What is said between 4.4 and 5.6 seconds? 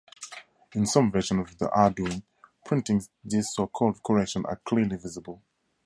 are clearly visible.